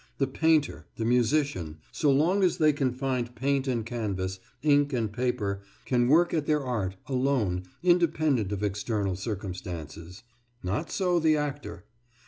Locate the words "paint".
3.35-3.67